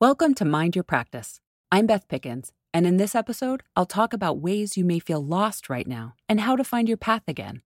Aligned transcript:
Welcome 0.00 0.34
to 0.34 0.44
Mind 0.44 0.76
Your 0.76 0.84
Practice. 0.84 1.40
I'm 1.72 1.86
Beth 1.88 2.06
Pickens, 2.06 2.52
and 2.72 2.86
in 2.86 2.98
this 2.98 3.16
episode, 3.16 3.64
I'll 3.74 3.84
talk 3.84 4.12
about 4.12 4.38
ways 4.38 4.76
you 4.76 4.84
may 4.84 5.00
feel 5.00 5.20
lost 5.20 5.68
right 5.68 5.88
now 5.88 6.14
and 6.28 6.38
how 6.40 6.54
to 6.54 6.62
find 6.62 6.86
your 6.86 6.96
path 6.96 7.24
again. 7.26 7.62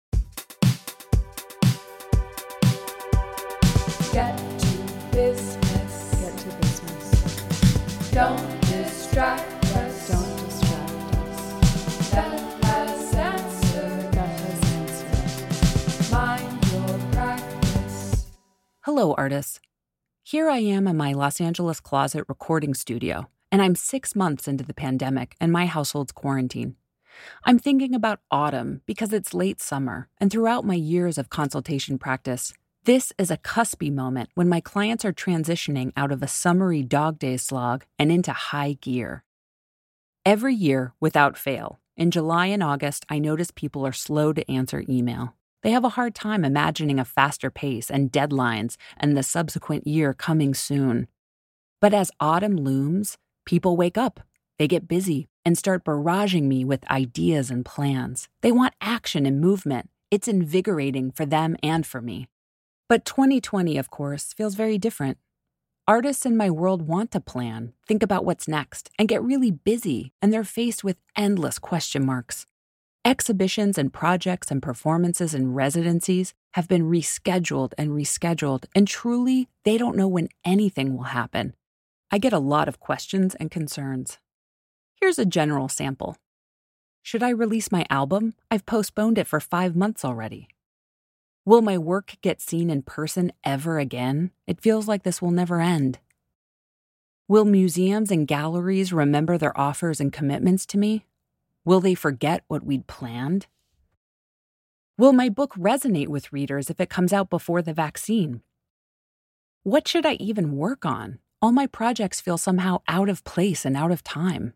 Get 4.12 4.36
to 4.36 4.76
business. 5.10 6.20
Get 6.20 6.36
to 6.36 6.49
business. 6.58 8.11
Don't 8.11 8.61
distract 8.61 9.65
us. 9.65 10.09
Don't 10.11 10.37
distract 10.45 11.15
us. 11.17 12.11
Beth 12.13 12.65
has 12.65 13.15
answered. 13.15 14.11
Beth 14.13 14.41
has 14.45 14.63
answered. 14.75 16.13
Mind 16.13 16.73
your 16.73 16.99
practice. 17.11 18.27
Hello, 18.83 19.15
artists. 19.17 19.61
Here 20.31 20.51
I 20.51 20.59
am 20.59 20.87
in 20.87 20.99
my 20.99 21.15
Los 21.15 21.41
Angeles 21.41 21.81
closet 21.81 22.27
recording 22.29 22.75
studio, 22.75 23.31
and 23.51 23.63
I'm 23.63 23.75
six 23.75 24.15
months 24.15 24.46
into 24.46 24.63
the 24.63 24.75
pandemic 24.75 25.35
and 25.41 25.50
my 25.50 25.64
household's 25.64 26.13
quarantine. 26.13 26.77
I'm 27.46 27.59
thinking 27.59 27.95
about 27.95 28.21
autumn 28.31 28.83
because 28.85 29.14
it's 29.14 29.33
late 29.33 29.59
summer, 29.59 30.11
and 30.19 30.31
throughout 30.31 30.67
my 30.67 30.75
years 30.75 31.17
of 31.17 31.31
consultation 31.31 31.96
practice, 31.96 32.52
this 32.84 33.10
is 33.16 33.30
a 33.30 33.38
cuspy 33.38 33.91
moment 33.91 34.28
when 34.34 34.50
my 34.50 34.60
clients 34.60 35.02
are 35.02 35.14
transitioning 35.14 35.95
out 35.96 36.12
of 36.12 36.22
a 36.22 36.28
summery 36.28 36.83
dog 36.83 37.19
day 37.19 37.38
slog 37.38 37.86
and 37.98 38.12
into 38.12 38.33
high 38.33 38.77
gear. 38.83 39.24
Every 40.27 40.55
year, 40.55 40.92
without 41.00 41.38
fail, 41.38 41.80
in 41.97 42.10
July 42.10 42.48
and 42.48 42.62
August, 42.62 43.06
I 43.08 43.19
notice 43.19 43.50
people 43.50 43.86
are 43.86 43.95
slow 43.95 44.34
to 44.34 44.50
answer 44.50 44.84
email. 44.91 45.38
They 45.62 45.70
have 45.70 45.84
a 45.84 45.90
hard 45.90 46.14
time 46.14 46.44
imagining 46.44 47.00
a 47.00 47.04
faster 47.04 47.50
pace 47.50 47.90
and 47.90 48.12
deadlines 48.12 48.76
and 48.96 49.16
the 49.16 49.22
subsequent 49.22 49.86
year 49.86 50.14
coming 50.14 50.54
soon. 50.54 51.08
But 51.80 51.94
as 51.94 52.10
autumn 52.20 52.56
looms, 52.56 53.16
people 53.44 53.76
wake 53.76 53.98
up, 53.98 54.20
they 54.58 54.68
get 54.68 54.88
busy, 54.88 55.28
and 55.44 55.56
start 55.56 55.84
barraging 55.84 56.44
me 56.44 56.64
with 56.64 56.88
ideas 56.91 57.50
and 57.50 57.64
plans. 57.64 58.28
They 58.42 58.52
want 58.52 58.74
action 58.80 59.24
and 59.27 59.41
movement. 59.41 59.88
It's 60.10 60.28
invigorating 60.28 61.10
for 61.10 61.24
them 61.24 61.56
and 61.62 61.86
for 61.86 62.00
me. 62.00 62.28
But 62.88 63.05
2020, 63.05 63.78
of 63.78 63.90
course, 63.90 64.33
feels 64.33 64.55
very 64.55 64.78
different. 64.78 65.18
Artists 65.86 66.27
in 66.27 66.36
my 66.36 66.50
world 66.50 66.83
want 66.83 67.11
to 67.12 67.20
plan, 67.20 67.72
think 67.86 68.02
about 68.02 68.24
what's 68.24 68.46
next, 68.46 68.90
and 68.98 69.08
get 69.08 69.22
really 69.22 69.50
busy, 69.50 70.12
and 70.20 70.33
they're 70.33 70.44
faced 70.44 70.84
with 70.84 70.98
endless 71.16 71.58
question 71.58 72.05
marks. 72.05 72.44
Exhibitions 73.09 73.78
and 73.78 73.91
projects 73.91 74.51
and 74.51 74.61
performances 74.61 75.33
and 75.33 75.56
residencies 75.56 76.34
have 76.53 76.69
been 76.69 76.91
rescheduled 76.91 77.73
and 77.78 77.92
rescheduled, 77.92 78.67
and 78.75 78.87
truly, 78.87 79.48
they 79.64 79.78
don't 79.78 79.97
know 79.97 80.06
when 80.06 80.28
anything 80.45 80.95
will 80.95 81.05
happen. 81.05 81.55
I 82.11 82.19
get 82.19 82.34
a 82.34 82.39
lot 82.39 82.69
of 82.69 82.81
questions 82.81 83.34
and 83.36 83.51
concerns. 83.51 84.19
Here's 85.01 85.19
a 85.19 85.25
general 85.25 85.70
sample 85.70 86.19
Should 87.03 87.23
I 87.23 87.31
release 87.31 87.73
my 87.73 87.86
album? 87.89 88.34
I've 88.51 88.67
postponed 88.67 89.17
it 89.17 89.27
for 89.27 89.41
five 89.41 89.75
months 89.75 90.05
already. 90.05 90.47
Will 91.47 91.62
my 91.62 91.79
work 91.79 92.19
get 92.20 92.42
seen 92.42 92.69
in 92.69 92.83
person 92.83 93.33
ever 93.42 93.79
again? 93.79 94.33
It 94.47 94.61
feels 94.61 94.86
like 94.86 95.05
this 95.05 95.23
will 95.23 95.31
never 95.31 95.62
end. 95.62 95.98
Will 97.27 97.47
museums 97.47 98.11
and 98.11 98.29
galleries 98.29 98.92
remember 98.92 99.39
their 99.39 99.59
offers 99.59 99.98
and 99.98 100.12
commitments 100.12 100.67
to 100.67 100.77
me? 100.77 101.06
Will 101.69 101.80
they 101.80 101.94
forget 101.94 102.44
what 102.48 102.64
we'd 102.64 102.86
planned? 102.86 103.47
Will 104.97 105.12
my 105.12 105.28
book 105.28 105.52
resonate 105.52 106.08
with 106.08 106.33
readers 106.33 106.70
if 106.70 106.80
it 106.80 106.88
comes 106.88 107.12
out 107.12 107.28
before 107.28 107.61
the 107.61 107.74
vaccine? 107.74 108.41
What 109.64 109.86
should 109.86 110.06
I 110.06 110.14
even 110.14 110.56
work 110.56 110.86
on? 110.86 111.19
All 111.42 111.52
my 111.52 111.66
projects 111.66 112.22
feel 112.22 112.39
somehow 112.39 112.78
out 112.89 113.11
of 113.11 113.22
place 113.22 113.66
and 113.66 113.77
out 113.77 113.91
of 113.91 114.02
time. 114.02 114.55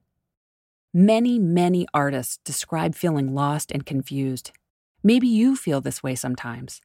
Many, 0.95 1.39
many 1.39 1.87
artists 1.93 2.39
describe 2.47 2.95
feeling 2.95 3.35
lost 3.35 3.71
and 3.71 3.85
confused. 3.85 4.53
Maybe 5.03 5.29
you 5.29 5.55
feel 5.55 5.83
this 5.83 6.03
way 6.03 6.15
sometimes. 6.15 6.81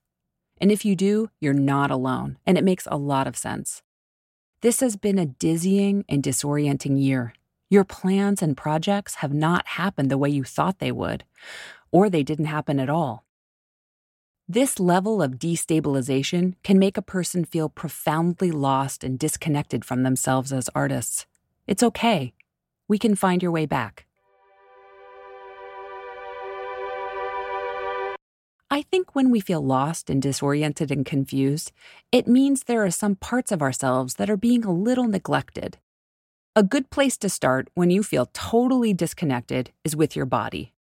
And 0.59 0.73
if 0.73 0.83
you 0.83 0.97
do, 0.97 1.29
you're 1.39 1.53
not 1.53 1.89
alone, 1.89 2.37
and 2.45 2.57
it 2.57 2.65
makes 2.65 2.85
a 2.91 2.97
lot 2.97 3.27
of 3.27 3.37
sense. 3.37 3.81
This 4.59 4.81
has 4.81 4.97
been 4.97 5.19
a 5.19 5.25
dizzying 5.25 6.03
and 6.09 6.21
disorienting 6.21 7.01
year. 7.01 7.33
Your 7.69 7.83
plans 7.83 8.41
and 8.41 8.55
projects 8.55 9.15
have 9.15 9.33
not 9.33 9.67
happened 9.67 10.09
the 10.09 10.17
way 10.17 10.29
you 10.29 10.45
thought 10.45 10.79
they 10.79 10.91
would, 10.91 11.25
or 11.91 12.09
they 12.09 12.23
didn't 12.23 12.45
happen 12.45 12.79
at 12.79 12.89
all. 12.89 13.25
This 14.47 14.79
level 14.79 15.21
of 15.21 15.33
destabilization 15.33 16.53
can 16.63 16.79
make 16.79 16.95
a 16.95 17.01
person 17.01 17.43
feel 17.43 17.67
profoundly 17.67 18.51
lost 18.51 19.03
and 19.03 19.19
disconnected 19.19 19.83
from 19.83 20.03
themselves 20.03 20.53
as 20.53 20.69
artists. 20.73 21.25
It's 21.67 21.83
okay. 21.83 22.33
We 22.87 22.97
can 22.97 23.15
find 23.15 23.43
your 23.43 23.51
way 23.51 23.65
back. 23.65 24.05
I 28.71 28.81
think 28.83 29.13
when 29.13 29.29
we 29.29 29.41
feel 29.41 29.61
lost 29.61 30.09
and 30.09 30.21
disoriented 30.21 30.89
and 30.89 31.05
confused, 31.05 31.73
it 32.13 32.27
means 32.27 32.63
there 32.63 32.85
are 32.85 32.91
some 32.91 33.15
parts 33.15 33.51
of 33.51 33.61
ourselves 33.61 34.15
that 34.15 34.29
are 34.29 34.37
being 34.37 34.63
a 34.63 34.71
little 34.71 35.07
neglected. 35.07 35.77
A 36.57 36.63
good 36.63 36.89
place 36.89 37.17
to 37.17 37.29
start 37.29 37.69
when 37.75 37.91
you 37.91 38.01
feel 38.01 38.31
totally 38.33 38.91
disconnected 38.91 39.71
is 39.83 39.95
with 39.95 40.15
your 40.15 40.25
body. 40.25 40.73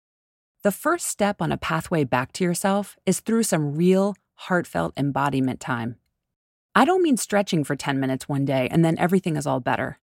The 0.64 0.72
first 0.72 1.06
step 1.06 1.42
on 1.42 1.52
a 1.52 1.58
pathway 1.58 2.06
back 2.06 2.32
to 2.32 2.46
yourself 2.46 2.96
is 3.06 3.20
through 3.20 3.44
some 3.44 3.76
real, 3.76 4.16
heartfelt 4.36 4.94
embodiment 4.96 5.60
time. 5.60 5.98
I 6.74 6.86
don't 6.86 7.02
mean 7.04 7.18
stretching 7.18 7.66
for 7.66 7.76
10 7.76 8.00
minutes 8.00 8.30
one 8.30 8.46
day 8.46 8.70
and 8.72 8.86
then 8.86 8.98
everything 8.98 9.36
is 9.36 9.46
all 9.46 9.60
better. 9.60 10.00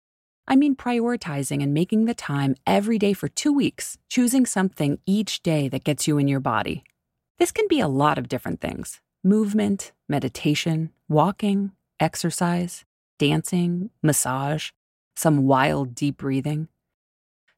I 0.46 0.56
mean 0.56 0.74
prioritizing 0.74 1.62
and 1.62 1.74
making 1.74 2.06
the 2.06 2.14
time 2.14 2.56
every 2.66 2.98
day 2.98 3.12
for 3.12 3.28
two 3.28 3.52
weeks, 3.52 3.98
choosing 4.08 4.46
something 4.46 5.00
each 5.04 5.42
day 5.42 5.68
that 5.68 5.84
gets 5.84 6.08
you 6.08 6.16
in 6.16 6.28
your 6.28 6.40
body. 6.40 6.82
This 7.38 7.52
can 7.52 7.68
be 7.68 7.80
a 7.80 7.88
lot 7.88 8.16
of 8.16 8.30
different 8.30 8.62
things 8.62 9.02
movement, 9.22 9.92
meditation, 10.08 10.92
walking, 11.10 11.72
exercise, 12.00 12.86
dancing, 13.18 13.90
massage, 14.02 14.70
some 15.18 15.46
wild 15.46 15.96
deep 15.96 16.18
breathing. 16.18 16.68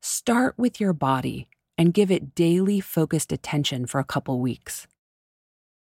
Start 0.01 0.55
with 0.57 0.81
your 0.81 0.95
body 0.95 1.49
and 1.77 1.93
give 1.93 2.11
it 2.11 2.35
daily 2.35 2.81
focused 2.81 3.33
attention 3.33 3.85
for 3.85 3.99
a 3.99 4.05
couple 4.05 4.41
weeks. 4.41 4.87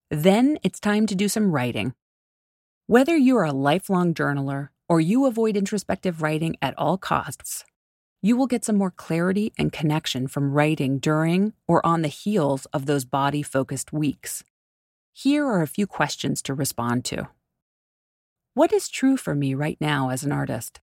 Then 0.10 0.58
it's 0.64 0.80
time 0.80 1.06
to 1.06 1.16
do 1.16 1.30
some 1.30 1.52
writing. 1.52 1.94
Whether 2.88 3.16
you 3.16 3.38
are 3.38 3.46
a 3.46 3.52
lifelong 3.52 4.16
journaler 4.16 4.70
or 4.90 5.00
you 5.00 5.28
avoid 5.28 5.56
introspective 5.56 6.22
writing 6.24 6.56
at 6.64 6.74
all 6.80 6.98
costs, 6.98 7.64
you 8.24 8.36
will 8.36 8.48
get 8.48 8.66
some 8.66 8.78
more 8.78 8.92
clarity 8.92 9.54
and 9.58 9.72
connection 9.72 10.28
from 10.28 10.54
writing 10.54 10.98
during 10.98 11.54
or 11.68 11.86
on 11.86 12.02
the 12.02 12.08
heels 12.08 12.66
of 12.74 12.88
those 12.88 13.06
body 13.06 13.44
focused 13.44 13.94
weeks. 13.94 14.44
Here 15.14 15.46
are 15.46 15.62
a 15.62 15.68
few 15.68 15.86
questions 15.86 16.42
to 16.44 16.56
respond 16.56 17.06
to. 17.06 17.28
What 18.56 18.74
is 18.74 18.90
true 18.90 19.18
for 19.18 19.36
me 19.36 19.54
right 19.54 19.78
now 19.80 20.10
as 20.10 20.24
an 20.24 20.32
artist? 20.32 20.80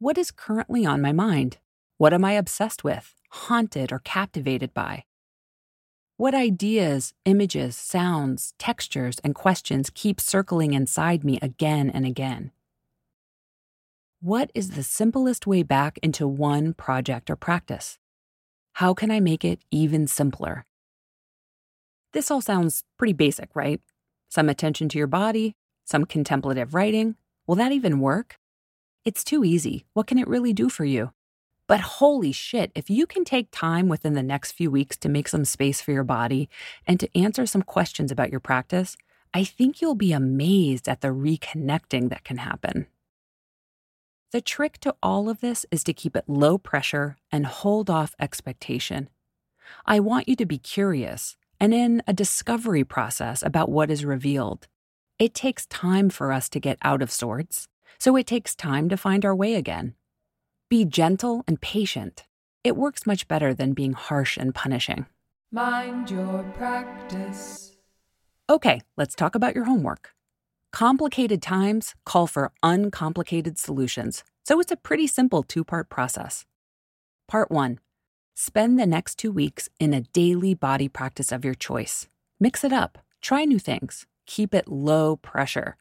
What 0.00 0.16
is 0.16 0.30
currently 0.30 0.86
on 0.86 1.02
my 1.02 1.10
mind? 1.10 1.58
What 1.96 2.14
am 2.14 2.24
I 2.24 2.34
obsessed 2.34 2.84
with, 2.84 3.16
haunted, 3.30 3.90
or 3.90 3.98
captivated 3.98 4.72
by? 4.72 5.02
What 6.16 6.36
ideas, 6.36 7.14
images, 7.24 7.76
sounds, 7.76 8.54
textures, 8.60 9.18
and 9.24 9.34
questions 9.34 9.90
keep 9.92 10.20
circling 10.20 10.72
inside 10.72 11.24
me 11.24 11.40
again 11.42 11.90
and 11.90 12.06
again? 12.06 12.52
What 14.20 14.52
is 14.54 14.70
the 14.70 14.84
simplest 14.84 15.48
way 15.48 15.64
back 15.64 15.98
into 16.00 16.28
one 16.28 16.74
project 16.74 17.28
or 17.28 17.34
practice? 17.34 17.98
How 18.74 18.94
can 18.94 19.10
I 19.10 19.18
make 19.18 19.44
it 19.44 19.58
even 19.72 20.06
simpler? 20.06 20.64
This 22.12 22.30
all 22.30 22.40
sounds 22.40 22.84
pretty 22.98 23.14
basic, 23.14 23.50
right? 23.56 23.80
Some 24.28 24.48
attention 24.48 24.88
to 24.90 24.98
your 24.98 25.08
body, 25.08 25.56
some 25.84 26.04
contemplative 26.04 26.72
writing. 26.72 27.16
Will 27.48 27.56
that 27.56 27.72
even 27.72 27.98
work? 27.98 28.38
It's 29.04 29.24
too 29.24 29.44
easy. 29.44 29.86
What 29.94 30.06
can 30.06 30.18
it 30.18 30.28
really 30.28 30.52
do 30.52 30.68
for 30.68 30.84
you? 30.84 31.12
But 31.66 31.80
holy 31.80 32.32
shit, 32.32 32.72
if 32.74 32.88
you 32.88 33.06
can 33.06 33.24
take 33.24 33.48
time 33.50 33.88
within 33.88 34.14
the 34.14 34.22
next 34.22 34.52
few 34.52 34.70
weeks 34.70 34.96
to 34.98 35.08
make 35.08 35.28
some 35.28 35.44
space 35.44 35.80
for 35.80 35.92
your 35.92 36.04
body 36.04 36.48
and 36.86 36.98
to 36.98 37.18
answer 37.18 37.44
some 37.44 37.62
questions 37.62 38.10
about 38.10 38.30
your 38.30 38.40
practice, 38.40 38.96
I 39.34 39.44
think 39.44 39.80
you'll 39.80 39.94
be 39.94 40.12
amazed 40.12 40.88
at 40.88 41.02
the 41.02 41.08
reconnecting 41.08 42.08
that 42.08 42.24
can 42.24 42.38
happen. 42.38 42.86
The 44.32 44.40
trick 44.40 44.78
to 44.80 44.94
all 45.02 45.28
of 45.28 45.40
this 45.40 45.64
is 45.70 45.84
to 45.84 45.92
keep 45.92 46.16
it 46.16 46.24
low 46.26 46.58
pressure 46.58 47.16
and 47.30 47.46
hold 47.46 47.90
off 47.90 48.14
expectation. 48.18 49.08
I 49.84 50.00
want 50.00 50.28
you 50.28 50.36
to 50.36 50.46
be 50.46 50.58
curious 50.58 51.36
and 51.60 51.74
in 51.74 52.02
a 52.06 52.12
discovery 52.12 52.84
process 52.84 53.42
about 53.42 53.70
what 53.70 53.90
is 53.90 54.04
revealed. 54.04 54.66
It 55.18 55.34
takes 55.34 55.66
time 55.66 56.10
for 56.10 56.32
us 56.32 56.48
to 56.50 56.60
get 56.60 56.78
out 56.82 57.02
of 57.02 57.10
sorts, 57.10 57.68
so 57.98 58.16
it 58.16 58.26
takes 58.26 58.54
time 58.54 58.88
to 58.88 58.96
find 58.96 59.24
our 59.24 59.34
way 59.34 59.54
again. 59.54 59.94
Be 60.68 60.84
gentle 60.84 61.44
and 61.46 61.60
patient. 61.60 62.24
It 62.64 62.76
works 62.76 63.06
much 63.06 63.28
better 63.28 63.54
than 63.54 63.72
being 63.72 63.92
harsh 63.92 64.36
and 64.36 64.54
punishing. 64.54 65.06
Mind 65.50 66.10
your 66.10 66.42
practice. 66.54 67.76
Okay, 68.50 68.80
let's 68.96 69.14
talk 69.14 69.34
about 69.34 69.54
your 69.54 69.64
homework. 69.64 70.10
Complicated 70.72 71.40
times 71.40 71.94
call 72.04 72.26
for 72.26 72.52
uncomplicated 72.62 73.58
solutions, 73.58 74.24
so 74.44 74.60
it's 74.60 74.72
a 74.72 74.76
pretty 74.76 75.06
simple 75.06 75.42
two 75.42 75.64
part 75.64 75.88
process. 75.88 76.44
Part 77.26 77.50
one 77.50 77.78
spend 78.34 78.78
the 78.78 78.86
next 78.86 79.16
two 79.16 79.32
weeks 79.32 79.68
in 79.80 79.92
a 79.92 80.02
daily 80.02 80.54
body 80.54 80.88
practice 80.88 81.32
of 81.32 81.44
your 81.44 81.54
choice. 81.54 82.08
Mix 82.38 82.62
it 82.62 82.72
up, 82.72 82.98
try 83.20 83.44
new 83.44 83.58
things, 83.58 84.06
keep 84.26 84.54
it 84.54 84.68
low 84.68 85.16
pressure. 85.16 85.76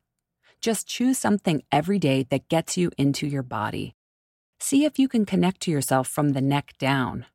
Just 0.61 0.87
choose 0.87 1.17
something 1.17 1.63
every 1.71 1.99
day 1.99 2.25
that 2.29 2.49
gets 2.49 2.77
you 2.77 2.91
into 2.97 3.27
your 3.27 3.43
body. 3.43 3.95
See 4.59 4.85
if 4.85 4.97
you 4.97 5.07
can 5.07 5.25
connect 5.25 5.61
to 5.61 5.71
yourself 5.71 6.07
from 6.07 6.29
the 6.29 6.41
neck 6.41 6.73
down. 6.79 7.25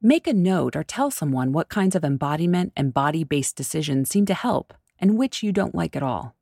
Make 0.00 0.26
a 0.26 0.32
note 0.32 0.74
or 0.74 0.82
tell 0.82 1.10
someone 1.10 1.52
what 1.52 1.68
kinds 1.68 1.94
of 1.94 2.04
embodiment 2.04 2.72
and 2.76 2.92
body 2.92 3.22
based 3.22 3.56
decisions 3.56 4.10
seem 4.10 4.26
to 4.26 4.34
help 4.34 4.74
and 4.98 5.16
which 5.16 5.42
you 5.42 5.52
don't 5.52 5.74
like 5.74 5.94
at 5.94 6.02
all. 6.02 6.34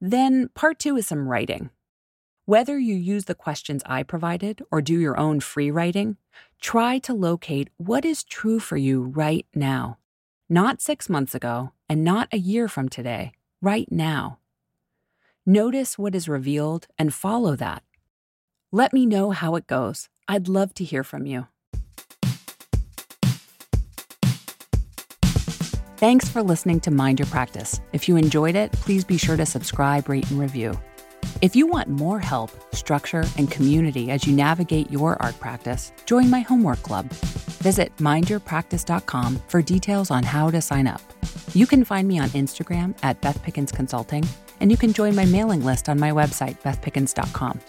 Then, 0.00 0.48
part 0.54 0.78
two 0.78 0.96
is 0.96 1.06
some 1.06 1.28
writing. 1.28 1.70
Whether 2.46 2.78
you 2.78 2.96
use 2.96 3.26
the 3.26 3.36
questions 3.36 3.84
I 3.86 4.02
provided 4.02 4.62
or 4.72 4.82
do 4.82 4.98
your 4.98 5.16
own 5.16 5.38
free 5.38 5.70
writing, 5.70 6.16
try 6.60 6.98
to 7.00 7.14
locate 7.14 7.70
what 7.76 8.04
is 8.04 8.24
true 8.24 8.58
for 8.58 8.76
you 8.76 9.02
right 9.02 9.46
now. 9.54 9.98
Not 10.48 10.80
six 10.80 11.08
months 11.08 11.36
ago 11.36 11.70
and 11.88 12.02
not 12.02 12.28
a 12.32 12.38
year 12.38 12.66
from 12.66 12.88
today, 12.88 13.30
right 13.62 13.86
now. 13.92 14.39
Notice 15.52 15.98
what 15.98 16.14
is 16.14 16.28
revealed 16.28 16.86
and 16.96 17.12
follow 17.12 17.56
that. 17.56 17.82
Let 18.70 18.92
me 18.92 19.04
know 19.04 19.32
how 19.32 19.56
it 19.56 19.66
goes. 19.66 20.08
I'd 20.28 20.46
love 20.46 20.74
to 20.74 20.84
hear 20.84 21.02
from 21.02 21.26
you. 21.26 21.48
Thanks 25.96 26.28
for 26.28 26.40
listening 26.40 26.78
to 26.82 26.92
Mind 26.92 27.18
Your 27.18 27.26
Practice. 27.26 27.80
If 27.92 28.08
you 28.08 28.14
enjoyed 28.14 28.54
it, 28.54 28.70
please 28.70 29.02
be 29.02 29.18
sure 29.18 29.36
to 29.36 29.44
subscribe, 29.44 30.08
rate, 30.08 30.30
and 30.30 30.38
review. 30.38 30.80
If 31.42 31.56
you 31.56 31.66
want 31.66 31.88
more 31.88 32.20
help, 32.20 32.52
structure, 32.72 33.24
and 33.36 33.50
community 33.50 34.12
as 34.12 34.28
you 34.28 34.32
navigate 34.32 34.88
your 34.88 35.20
art 35.20 35.40
practice, 35.40 35.90
join 36.06 36.30
my 36.30 36.40
homework 36.40 36.82
club. 36.84 37.06
Visit 37.58 37.96
mindyourpractice.com 37.96 39.42
for 39.48 39.62
details 39.62 40.12
on 40.12 40.22
how 40.22 40.48
to 40.52 40.60
sign 40.60 40.86
up. 40.86 41.02
You 41.54 41.66
can 41.66 41.84
find 41.84 42.06
me 42.06 42.20
on 42.20 42.28
Instagram 42.28 42.96
at 43.02 43.20
Beth 43.20 43.42
Pickens 43.42 43.72
Consulting, 43.72 44.24
and 44.60 44.70
you 44.70 44.76
can 44.76 44.92
join 44.92 45.14
my 45.14 45.24
mailing 45.24 45.64
list 45.64 45.88
on 45.88 45.98
my 45.98 46.10
website, 46.10 46.60
bethpickens.com. 46.60 47.60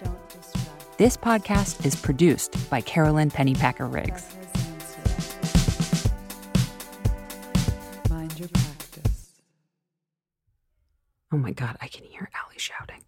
This 0.98 1.16
podcast 1.16 1.84
is 1.84 1.96
produced 1.96 2.70
by 2.70 2.80
Carolyn 2.80 3.30
Pennypacker 3.30 3.92
Riggs. 3.92 4.28
Mind 8.10 8.38
your 8.38 8.48
practice. 8.48 9.32
Oh 11.32 11.38
my 11.38 11.52
God, 11.52 11.76
I 11.80 11.88
can 11.88 12.04
hear 12.04 12.30
Allie 12.34 12.58
shouting. 12.58 13.02